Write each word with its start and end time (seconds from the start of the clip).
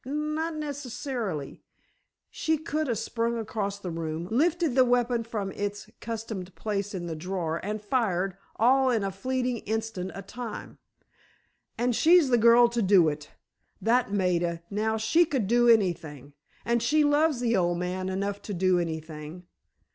"Not 0.03 0.55
nec'ess'rily. 0.55 1.61
She 2.31 2.57
coulda 2.57 2.95
sprung 2.95 3.37
across 3.37 3.77
the 3.77 3.91
room, 3.91 4.27
lifted 4.31 4.73
the 4.73 4.83
weapon 4.83 5.23
from 5.23 5.51
its 5.51 5.91
customed 5.99 6.55
place 6.55 6.95
in 6.95 7.05
the 7.05 7.15
drawer, 7.15 7.59
and 7.63 7.79
fired, 7.83 8.35
all 8.55 8.89
in 8.89 9.03
a 9.03 9.11
fleetin' 9.11 9.57
instant 9.57 10.09
o' 10.15 10.21
time. 10.21 10.79
And 11.77 11.95
she's 11.95 12.29
the 12.29 12.39
girl 12.39 12.67
to 12.69 12.81
do 12.81 13.09
it! 13.09 13.29
That 13.79 14.11
Maida, 14.11 14.63
now, 14.71 14.97
she 14.97 15.23
could 15.23 15.45
do 15.45 15.69
anything! 15.69 16.33
And 16.65 16.81
she 16.81 17.03
loves 17.03 17.39
the 17.39 17.55
old 17.55 17.77
man 17.77 18.09
enough 18.09 18.41
to 18.41 18.55
do 18.55 18.79
anything. 18.79 19.45